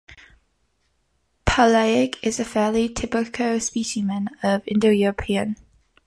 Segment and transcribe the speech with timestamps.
[1.45, 5.57] Palaic is a fairly typical specimen of Indo-European.